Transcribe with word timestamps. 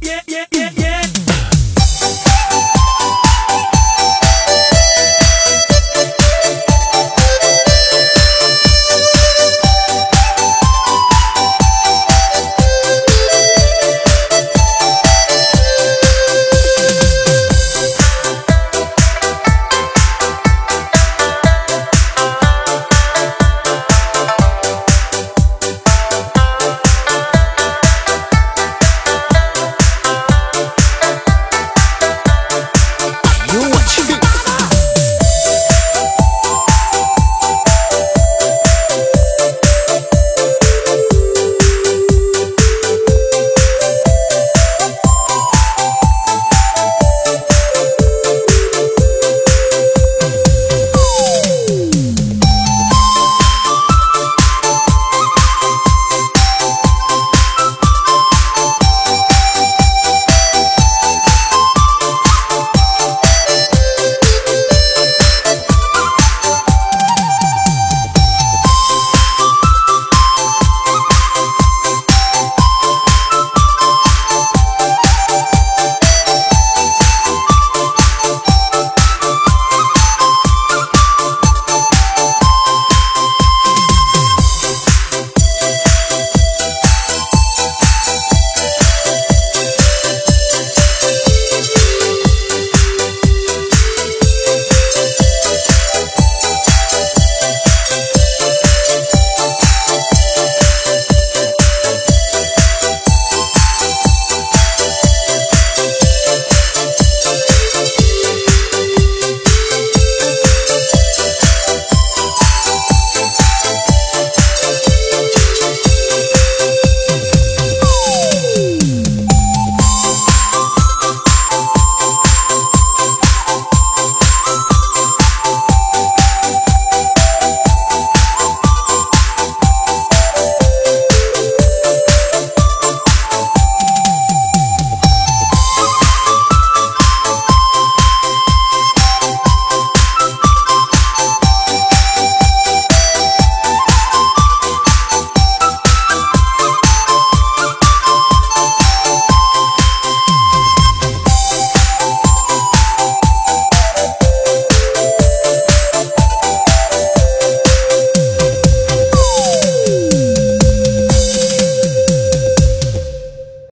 yeah, 0.00 0.20
yeah, 0.26 0.44
yeah. 0.52 0.67